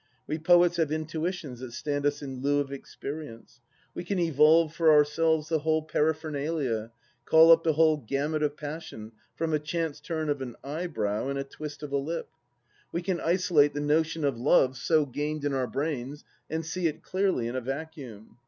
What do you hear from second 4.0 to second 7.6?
can evolve for ourselves the whole paraphernalia, call